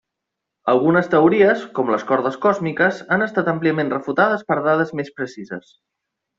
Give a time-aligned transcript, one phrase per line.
[0.71, 5.75] Algunes teories, com les cordes còsmiques, han estat àmpliament refutades per dades més precises.